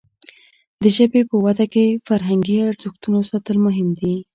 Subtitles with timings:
[0.81, 4.13] د ژبې په وده کې د فرهنګي ارزښتونو ساتل مهم دي.